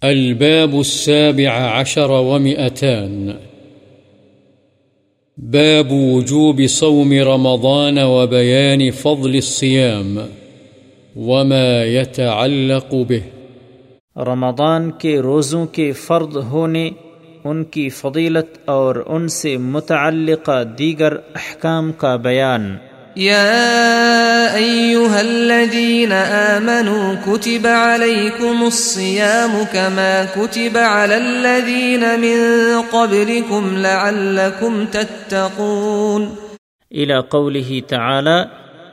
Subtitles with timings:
[0.00, 3.30] الباب السابع عشر ومئتان.
[5.36, 10.18] باب وجوب صوم رمضان وبيان فضل الصيام
[11.16, 13.28] وما يتعلق به.
[14.16, 16.90] رمضان کے روزوں کے فرد ہونے،
[17.44, 22.76] ان کی فضیلت اور ان سے متعلقہ دیگر احکام کا بیان۔
[23.16, 32.38] يا أيها الذين آمنوا كتب عليكم الصيام كما كتب على الذين من
[32.82, 36.36] قبلكم لعلكم تتقون.
[36.92, 38.48] إلى قوله تعالى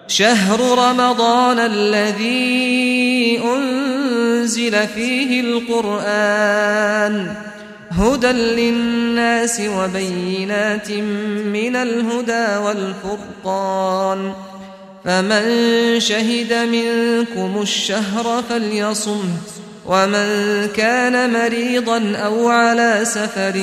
[0.07, 7.27] شهر رمضان الذي أنزل فيه القرآن.
[7.99, 10.91] هدى للناس وبينات
[11.45, 14.31] من الهدى والفرقان.
[15.03, 15.49] فمن
[15.99, 19.35] شهد منكم الشهر فليصم،
[19.85, 23.57] ومن كان مريضا أو على سفر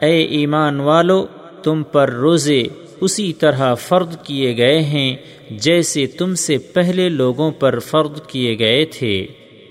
[0.00, 1.26] اے ایمان والو،
[1.62, 2.62] تم پر روزے
[3.00, 5.16] اسی طرح فرد کیے گئے ہیں۔
[5.58, 9.26] جیسے تم سے پہلے لوگوں پر فرد کیے گئے تھے،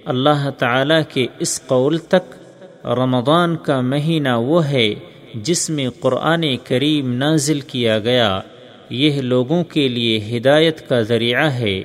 [0.06, 2.36] اللہ تعالی کے اس قول تک،
[2.86, 4.94] رمضان کا مہینہ وہ ہے
[5.36, 8.40] جس میں قرآن کریم نازل کیا گیا۔
[8.90, 11.82] یہ لوگوں کے لیے ہدایت کا ذریعہ ہے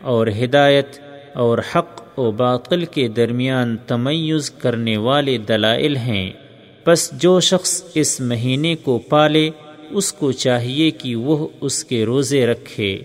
[0.00, 0.88] اور ہدایت
[1.34, 6.30] اور حق و باطل کے درمیان تمیز کرنے والے دلائل ہیں۔
[6.86, 9.50] بس جو شخص اس مہینے کو پالے،
[9.90, 12.98] اس کو چاہیے کہ وہ اس کے روزے رکھے۔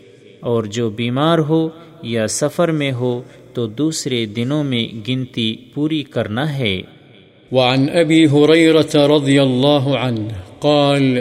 [0.46, 1.70] اور جو بیمار ہو
[2.04, 3.22] یا سفر میں ہو
[3.54, 6.82] تو دوسرے دنوں میں گنتی پوری کرنا ہے۔
[7.52, 11.20] وعن ابی حریرت رضی اللہ عنہ قال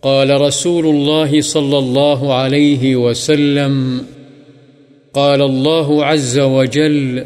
[0.00, 3.98] قال رسول الله صلى الله عليه وسلم،
[5.12, 7.20] قال الله عز وجل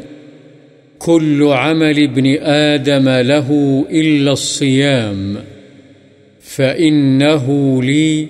[0.99, 3.49] كل عمل ابن آدم له
[3.91, 5.35] إلا الصيام
[6.55, 7.45] فإنه
[7.83, 8.25] لي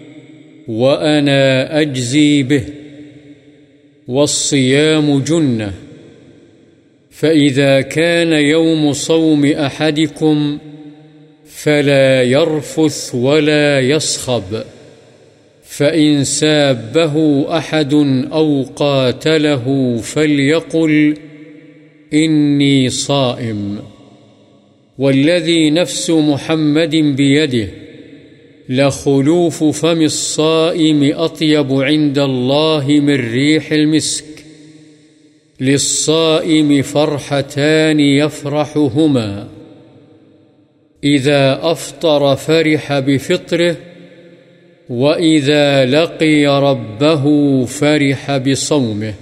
[0.67, 2.63] وأنا أجزي به
[4.07, 5.73] والصيام جنة
[7.11, 10.57] فإذا كان يوم صوم أحدكم
[11.45, 14.63] فلا يرفث ولا يصخب
[15.63, 17.93] فإن سابه أحد
[18.31, 21.17] أو قاتله فليقل
[22.13, 23.79] إني صائم
[24.97, 27.67] والذي نفس محمد بيده
[28.69, 34.25] لخلوف فم الصائم أطيب عند الله من ريح المسك
[35.59, 39.47] للصائم فرحتان يفرحهما
[41.03, 43.75] إذا أفطر فرح بفطره
[44.89, 49.13] وإذا لقي ربه فرح بصومه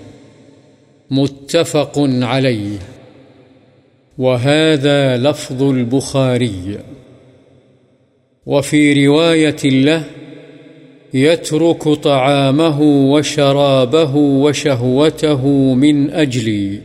[1.11, 2.77] متفق عليه
[4.17, 6.79] وهذا لفظ البخاري
[8.45, 10.03] وفي رواية له
[11.13, 16.79] يترك طعامه وشرابه وشهوته من أجلي.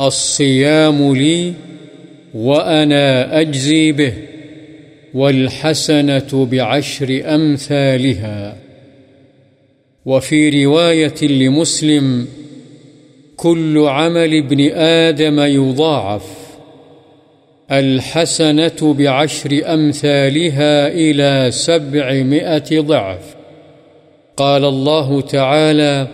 [0.00, 1.52] الصيام لي
[2.34, 4.12] وأنا أجزي به
[5.14, 8.56] والحسنة بعشر أمثالها.
[10.06, 12.28] وفي رواية لمسلم
[13.36, 16.37] كل عمل ابن آدم يضاعف
[17.72, 23.36] الحسنة بعشر أمثالها إلى سبعمائة ضعف.
[24.36, 26.08] قال الله تعالى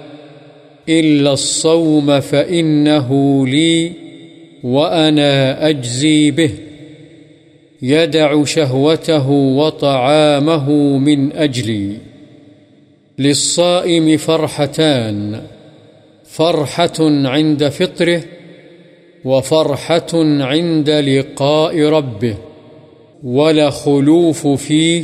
[0.88, 3.92] إلا الصوم فإنه لي
[4.64, 6.50] وأنا أجزي به.
[7.82, 11.96] يدع شهوته وطعامه من أجلي.
[13.18, 15.40] للصائم فرحتان.
[16.24, 18.22] فرحة عند فطره
[19.24, 22.34] وفرحة عند لقاء ربه،
[23.22, 25.02] ولخلوف فيه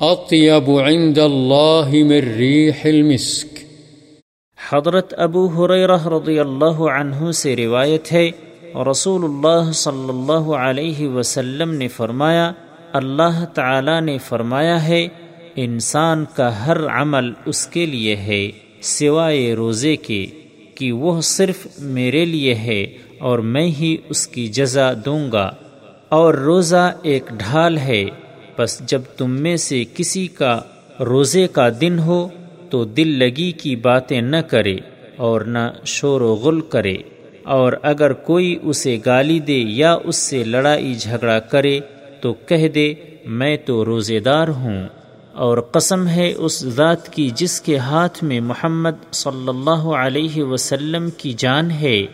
[0.00, 3.58] أطيب عند الله من ريح المسك.
[4.70, 8.30] حضرت ابو حریرہ رضی اللہ عنہ سے روایت ہے،
[8.90, 12.52] رسول اللہ صلی اللہ علیہ وسلم نے فرمایا،
[12.92, 15.08] اللہ تعالی نے فرمایا ہے،
[15.56, 18.50] انسان کا ہر عمل اس کے لیے ہے،
[18.80, 20.26] سوائے روزے کے،
[20.74, 22.86] کہ وہ صرف میرے لیے ہے۔
[23.24, 25.50] اور میں ہی اس کی جزا دوں گا۔
[26.08, 28.04] اور روزہ ایک ڈھال ہے۔
[28.58, 30.60] بس جب تم میں سے کسی کا
[31.00, 32.28] روزے کا دن ہو،
[32.70, 34.76] تو دل لگی کی باتیں نہ کرے
[35.16, 36.96] اور نہ شور و غل کرے۔
[37.42, 41.80] اور اگر کوئی اسے گالی دے یا اس سے لڑائی جھگڑا کرے،
[42.20, 42.94] تو کہہ دے،
[43.26, 44.86] میں تو روزے دار ہوں۔
[45.32, 51.10] اور قسم ہے اس ذات کی جس کے ہاتھ میں محمد صلی اللہ علیہ وسلم
[51.10, 52.06] کی جان ہے۔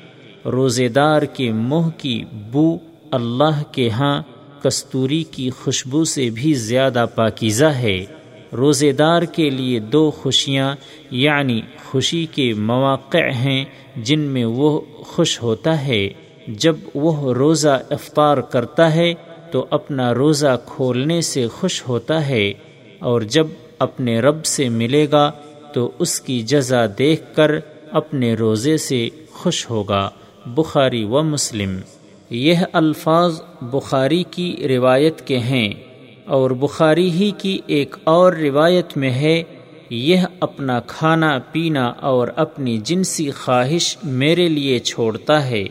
[0.45, 2.23] روزے دار کے منہ کی
[2.53, 2.77] بو
[3.11, 4.23] اللہ کے ہاں
[4.63, 8.05] کستوری کی خوشبو سے بھی زیادہ پاکیزہ ہے۔
[8.53, 10.75] روزے دار کے لیے دو خوشیاں
[11.11, 11.61] یعنی
[11.91, 13.65] خوشی کے مواقع ہیں
[13.97, 16.09] جن میں وہ خوش ہوتا ہے۔
[16.49, 19.13] جب وہ روزہ افطار کرتا ہے
[19.53, 22.53] تو اپنا روزہ کھولنے سے خوش ہوتا ہے،
[22.99, 23.47] اور جب
[23.79, 25.31] اپنے رب سے ملے گا
[25.75, 27.51] تو اس کی جزا دیکھ کر
[27.91, 30.09] اپنے روزے سے خوش ہوگا۔
[30.47, 31.77] بخاری و مسلم۔
[32.31, 35.75] یہ الفاظ بخاری کی روایت کے ہیں
[36.27, 39.43] اور بخاری ہی کی ایک اور روایت میں ہے،
[39.91, 45.65] یہ اپنا کھانا، پینا اور اپنی جنسی خواہش میرے لیے چھوڑتا ہے،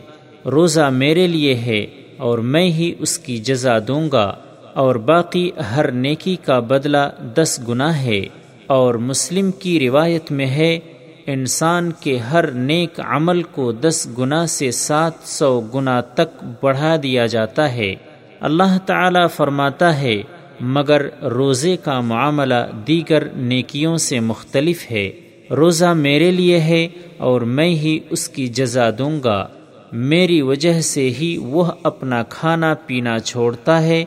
[0.46, 1.86] روزہ میرے لیے ہے
[2.16, 4.34] اور میں ہی اس کی جزا دوں گا۔
[4.74, 8.20] اور باقی ہر نیکی کا بدلہ دس گنا ہے۔
[8.66, 10.78] اور مسلم کی روایت میں ہے
[11.26, 17.26] انسان کے ہر نیک عمل کو دس گنا سے سات سو گنا تک بڑھا دیا
[17.26, 17.94] جاتا ہے۔
[18.40, 20.22] اللہ تعالی فرماتا ہے،
[20.60, 22.54] مگر روزے کا معاملہ
[22.86, 25.10] دیگر نیکیوں سے مختلف ہے۔
[25.50, 26.88] روزہ میرے لیے ہے
[27.18, 29.48] اور میں ہی اس کی جزا دوں گا۔
[29.92, 34.04] میری وجہ سے ہی وہ اپنا کھانا پینا چھوڑتا ہے۔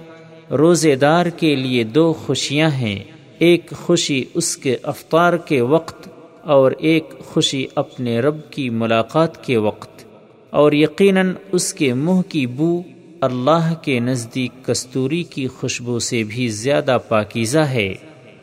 [0.51, 2.99] روزے دار کے لیے دو خوشیاں ہیں۔
[3.39, 6.09] ایک خوشی اس کے افطار کے وقت
[6.45, 10.03] اور ایک خوشی اپنے رب کی ملاقات کے وقت،
[10.49, 12.81] اور یقیناً اس کے منہ کی بو
[13.21, 17.93] اللہ کے نزدیک کستوری کی خوشبو سے بھی زیادہ پاکیزہ ہے۔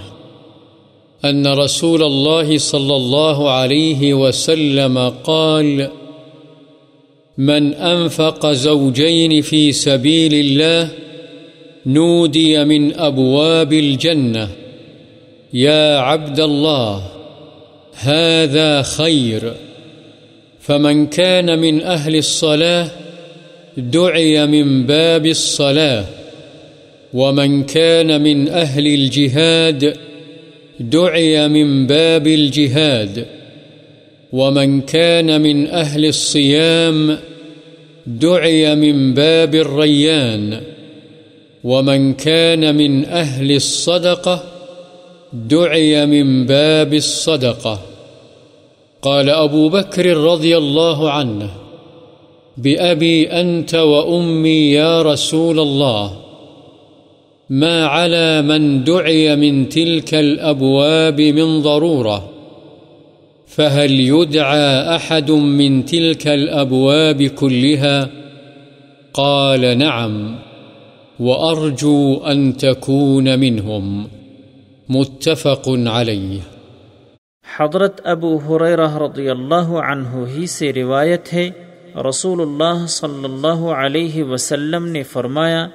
[1.24, 5.82] أن رسول الله صلى الله عليه وسلم قال،
[7.38, 10.86] من أنفق زوجين في سبيل الله
[11.86, 14.67] نودي من أبواب الجنة
[15.54, 17.04] يا عبد الله
[17.94, 19.54] هذا خير
[20.60, 22.88] فمن كان من أهل الصلاة
[23.78, 26.06] دعي من باب الصلاة،
[27.14, 29.98] ومن كان من أهل الجهاد
[30.80, 33.26] دعي من باب الجهاد
[34.32, 37.18] ومن كان من أهل الصيام
[38.08, 40.62] دعي من باب الريان
[41.64, 44.57] ومن كان من أهل الصدقة
[45.34, 47.80] دعي من باب الصدقة.
[49.02, 51.50] قال أبو بكر رضي الله عنه،
[52.58, 56.18] بأبي أنت وأمي يا رسول الله،
[57.50, 62.30] ما على من دعي من تلك الأبواب من ضرورة،
[63.48, 68.10] فهل يدعى أحد من تلك الأبواب كلها؟
[69.14, 70.36] قال نعم،
[71.20, 74.08] وأرجو أن تكون منهم.
[74.90, 76.42] متفق عليه
[77.58, 81.50] حضرت ابو حریرہ رضی اللہ عنہ ہی سے روایت ہے
[82.10, 85.68] رسول اللہ صلی اللہ علیہ وسلم نے فرمایا،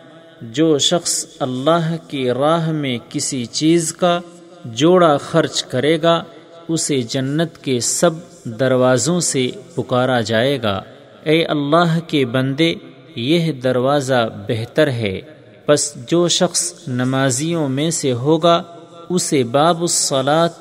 [0.43, 4.21] جو شخص اللہ کی راہ میں کسی چیز کا
[4.65, 6.23] جوڑا خرچ کرے گا،
[6.69, 8.11] اسے جنت کے سب
[8.45, 10.83] دروازوں سے پکارا جائے گا۔
[11.23, 12.75] اے اللہ کے بندے،
[13.17, 15.21] یہ دروازہ بہتر ہے۔
[15.69, 18.63] بس جو شخص نمازیوں میں سے ہوگا
[19.09, 20.53] اسے باب الصلاط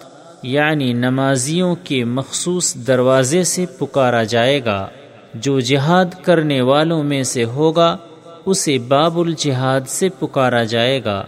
[0.44, 4.88] یعنی نمازیوں کے مخصوص دروازے سے پکارا جائے گا۔
[5.34, 7.98] جو جہاد کرنے والوں میں سے ہوگا،
[8.46, 11.26] اسے باب الجہاد سے پکارا جائے گا۔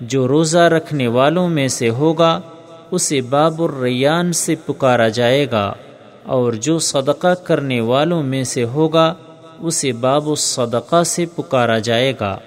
[0.00, 2.40] جو روزہ رکھنے والوں میں سے ہوگا،
[2.90, 5.72] اسے باب الریان سے پکارا جائے گا۔
[6.22, 9.14] اور جو صدقہ کرنے والوں میں سے ہوگا،
[9.60, 12.38] اسے باب الصدقہ سے پکارا جائے گا۔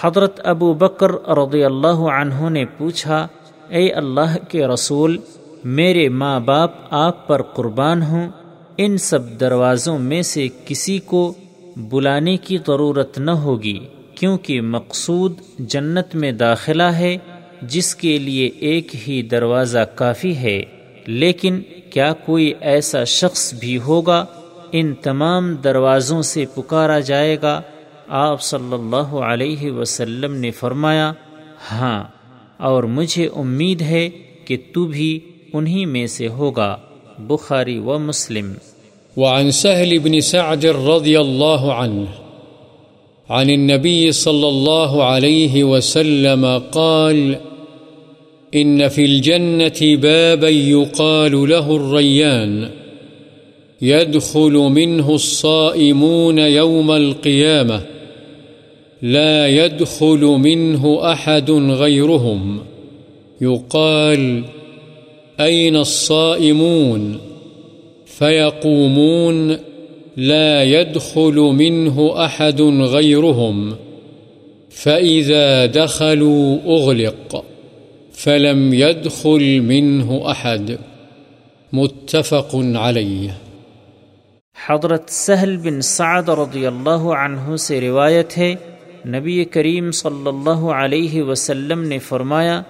[0.00, 3.28] حضرت ابو بکر رضی اللہ عنہ نے پوچھا
[3.70, 5.18] اے اللہ کے رسول،
[5.64, 8.28] میرے ماں باپ آپ پر قربان ہوں،
[8.76, 11.34] ان سب دروازوں میں سے کسی کو
[11.76, 13.78] بلانے کی ضرورت نہ ہوگی،
[14.14, 17.18] کیونکہ مقصود جنت میں داخلہ ہے،
[17.62, 20.62] جس کے لیے ایک ہی دروازہ کافی ہے۔
[21.06, 21.60] لیکن
[21.90, 24.24] کیا کوئی ایسا شخص بھی ہوگا،
[24.72, 27.62] ان تمام دروازوں سے پکارا جائے گا؟
[28.08, 31.12] آپ صلی اللہ علیہ وسلم نے فرمایا
[31.72, 32.04] ہاں۔
[32.60, 34.08] اور مجھے امید ہے
[34.44, 35.18] کہ تو بھی
[35.52, 36.76] انہی میں سے ہوگا،
[37.18, 38.52] بخاری و مسلم۔
[39.16, 42.04] وعن سهل بن سعد رضي الله عنه
[43.30, 47.34] عن النبي صلى الله عليه وسلم قال
[48.54, 52.64] إن في الجنة بابا يقال له الريان
[53.82, 57.99] يدخل منه الصائمون يوم القيامة
[59.02, 62.58] لا يدخل منه أحد غيرهم.
[63.40, 64.42] يقال،
[65.40, 67.18] أين الصائمون؟
[68.06, 69.56] فيقومون،
[70.16, 73.74] لا يدخل منه أحد غيرهم.
[74.70, 77.44] فإذا دخلوا أغلق،
[78.12, 80.70] فلم يدخل منه أحد.
[81.72, 83.28] متفق عليه.
[84.66, 88.54] حضرت سہل بن سعد رضی اللہ عنہ سے روایت ہے
[89.06, 92.62] نبی کریم صلی اللہ علیہ وسلم نے فرمایا،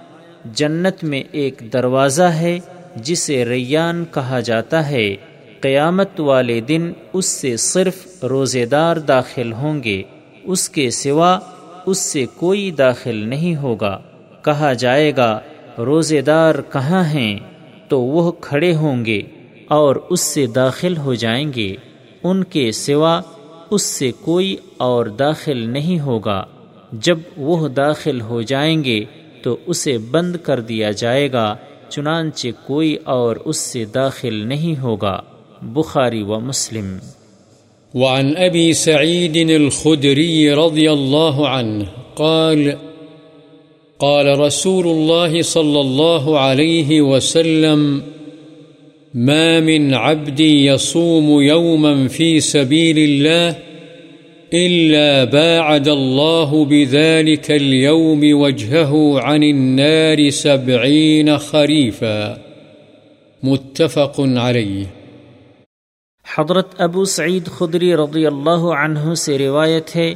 [0.45, 2.59] جنت میں ایک دروازہ ہے
[2.95, 5.15] جسے ریان کہا جاتا ہے۔
[5.61, 10.03] قیامت والے دن اس سے صرف روزے دار داخل ہوں گے۔
[10.43, 11.39] اس کے سوا
[11.85, 13.99] اس سے کوئی داخل نہیں ہوگا۔
[14.41, 15.39] کہا جائے گا
[15.77, 17.39] روزے دار کہاں ہیں؟
[17.87, 19.21] تو وہ کھڑے ہوں گے
[19.67, 21.75] اور اس سے داخل ہو جائیں گے۔
[22.23, 23.21] ان کے سوا
[23.71, 26.43] اس سے کوئی اور داخل نہیں ہوگا۔
[26.91, 29.05] جب وہ داخل ہو جائیں گے
[29.43, 31.55] تو اسے بند کر دیا جائے گا،
[31.89, 35.21] چنانچہ کوئی اور اس سے داخل نہیں ہوگا۔
[35.61, 36.97] بخاری و مسلم۔
[37.93, 42.71] وعن أبي سعيد الخدري رضي الله عنه قال
[43.97, 47.99] قال رسول الله صلى الله عليه وسلم
[49.15, 53.55] ما من عبد يصوم يوما في سبيل الله
[54.53, 62.37] إلا باعد الله بذلك اليوم وجهه عن النار سبعين خريفا.
[63.43, 64.83] متفق عليه.
[66.37, 70.13] حضرت ابو سعید خدری رضی اللہ عنہ سے روایت ہے،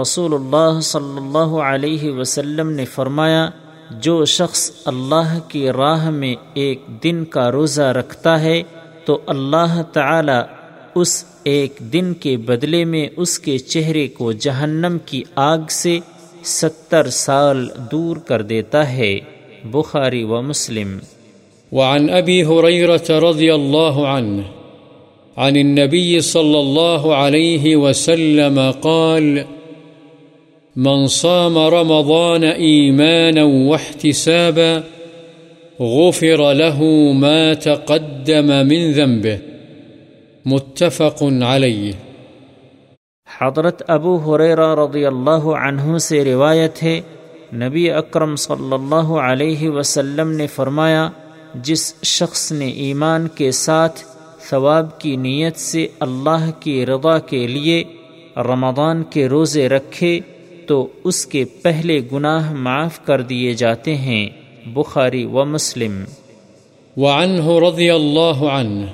[0.00, 3.50] رسول اللہ صلی اللہ علیہ وسلم نے فرمایا
[4.00, 8.62] جو شخص اللہ کی راہ میں ایک دن کا روزہ رکھتا ہے،
[9.04, 10.40] تو اللہ تعالی
[10.94, 15.98] اس ایک دن کے بدلے میں اس کے چہرے کو جہنم کی آگ سے
[16.44, 19.18] ستر سال دور کر دیتا ہے۔
[19.64, 20.98] بخاری و مسلم۔
[21.72, 24.40] وعن أبي هريرة رضي الله عنه
[25.36, 29.38] عن النبي صلى الله عليه وسلم قال
[30.76, 34.82] من صام رمضان إيمانا واحتسابا
[35.80, 36.78] غفر له
[37.14, 39.38] ما تقدم من ذنبه.
[40.44, 41.92] متفق علیہ
[43.28, 47.00] حضرت ابو حریرہ رضی اللہ عنہ سے روایت ہے،
[47.54, 51.08] نبی اکرم صلی اللہ علیہ وسلم نے فرمایا،
[51.64, 54.04] جس شخص نے ایمان کے ساتھ
[54.50, 57.82] ثواب کی نیت سے اللہ کی رضا کے لیے
[58.48, 60.18] رمضان کے روزے رکھے
[60.66, 64.28] تو اس کے پہلے گناہ معاف کر دیے جاتے ہیں،
[64.66, 66.04] بخاری و مسلم۔
[66.96, 68.86] وعنه رضی اللہ عنہ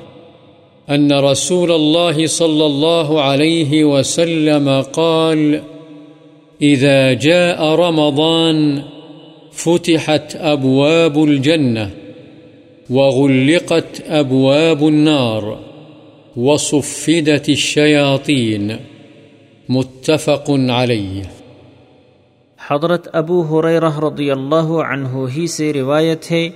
[0.94, 5.54] أن رسول الله صلى الله عليه وسلم قال
[6.62, 8.80] إذا جاء رمضان،
[9.52, 11.86] فتحت أبواب الجنة
[12.90, 15.42] وغلقت أبواب النار
[16.38, 18.70] وصفدت الشياطين
[19.68, 21.37] متفق عليه
[22.70, 26.48] حضرت ابو حریرہ رضی اللہ عنہ ہی سے روایت ہے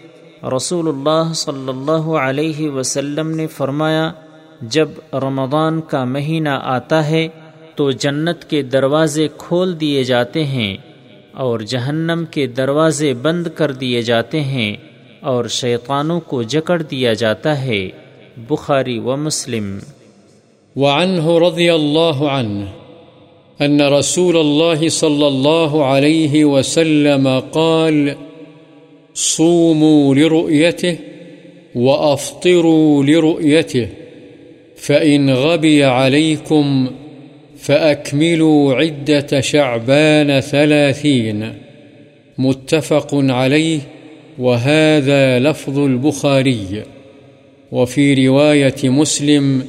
[0.56, 4.12] رسول اللہ صلی اللہ علیہ وسلم نے فرمایا،
[4.60, 7.28] جب رمضان کا مہینہ آتا ہے
[7.74, 10.76] تو جنت کے دروازے کھول دیے جاتے ہیں
[11.32, 14.76] اور جہنم کے دروازے بند کر دیے جاتے ہیں
[15.20, 17.90] اور شیطانوں کو جکڑ دیا جاتا ہے۔
[18.36, 19.78] بخاری و مسلم۔
[20.76, 22.81] وعنه رضی اللہ عنہ۔
[23.58, 28.08] ان رسول اللہ صلی اللہ علیہ وسلم قال،
[29.14, 30.94] صوموا لرؤيته
[31.74, 33.86] وأفطروا لرؤيته،
[34.76, 36.86] فإن غبي عليكم
[37.60, 41.42] فأكملوا عدة شعبان ثلاثين.
[42.38, 43.78] متفق عليه،
[44.38, 46.80] وهذا لفظ البخاري.
[47.72, 49.62] وفي رواية مسلم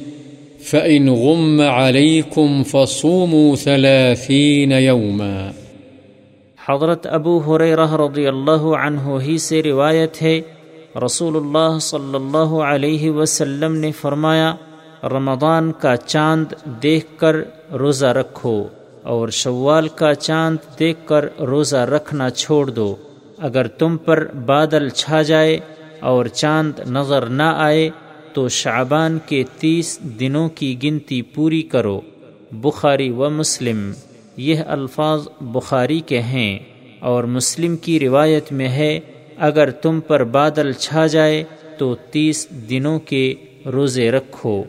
[0.70, 5.50] فإن غم عليكم فصوموا ثلاثين يوماً
[6.68, 10.40] حضرت ابو حریرہ رضی اللہ عنہ ہی سے روایت ہے
[11.04, 14.54] رسول اللہ صلی اللہ علیہ وسلم نے فرمایا،
[15.04, 16.52] رمضان کا چاند
[16.82, 17.36] دیکھ کر
[17.72, 18.68] روزہ رکھو
[19.02, 22.94] اور شوال کا چاند دیکھ کر روزہ رکھنا چھوڑ دو۔
[23.38, 25.58] اگر تم پر بادل چھا جائے
[26.00, 27.90] اور چاند نظر نہ آئے
[28.34, 32.00] تو شعبان کے تیس دنوں کی گنتی پوری کرو۔
[32.52, 33.92] بخاری و مسلم،
[34.36, 36.58] یہ الفاظ بخاری کے ہیں
[37.00, 39.00] اور مسلم کی روایت میں ہے،
[39.38, 41.44] اگر تم پر بادل چھا جائے
[41.78, 43.34] تو تیس دنوں کے
[43.72, 44.64] روزے رکھو۔